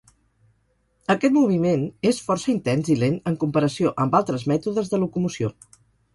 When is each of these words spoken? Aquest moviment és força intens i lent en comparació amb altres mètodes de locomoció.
Aquest 1.13 1.35
moviment 1.35 1.83
és 2.13 2.21
força 2.29 2.49
intens 2.55 2.89
i 2.95 2.97
lent 3.03 3.19
en 3.33 3.37
comparació 3.45 3.93
amb 4.07 4.19
altres 4.23 4.49
mètodes 4.55 4.93
de 4.95 5.03
locomoció. 5.05 5.55